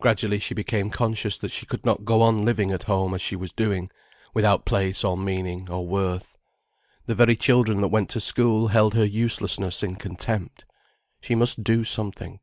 [0.00, 3.36] Gradually she became conscious that she could not go on living at home as she
[3.36, 3.92] was doing,
[4.34, 6.36] without place or meaning or worth.
[7.06, 10.64] The very children that went to school held her uselessness in contempt.
[11.20, 12.40] She must do something.